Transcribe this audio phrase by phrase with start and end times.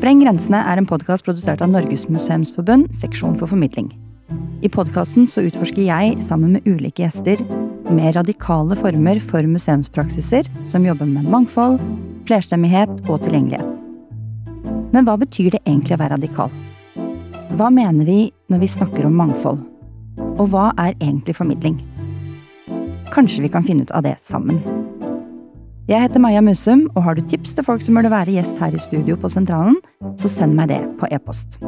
[0.00, 3.90] Spreng grensene er en podkast produsert av Norges museumsforbund, seksjon for formidling.
[4.64, 7.42] I podkasten så utforsker jeg, sammen med ulike gjester,
[7.92, 11.76] mer radikale former for museumspraksiser som jobber med mangfold,
[12.30, 13.76] flerstemmighet og tilgjengelighet.
[14.96, 16.56] Men hva betyr det egentlig å være radikal?
[17.60, 19.60] Hva mener vi når vi snakker om mangfold?
[20.40, 21.76] Og hva er egentlig formidling?
[23.12, 24.64] Kanskje vi kan finne ut av det sammen.
[25.90, 28.76] Jeg heter Maja Musum, og har du tips til folk som burde være gjest her
[28.78, 29.80] i studio på Sentralen,
[30.14, 31.58] så send meg det på e-post.